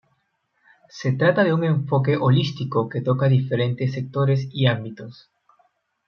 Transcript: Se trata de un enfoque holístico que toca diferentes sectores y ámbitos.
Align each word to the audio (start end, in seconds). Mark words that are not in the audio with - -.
Se 0.89 1.11
trata 1.11 1.43
de 1.43 1.53
un 1.53 1.63
enfoque 1.63 2.17
holístico 2.19 2.89
que 2.89 3.01
toca 3.01 3.27
diferentes 3.29 3.93
sectores 3.93 4.47
y 4.51 4.65
ámbitos. 4.65 5.29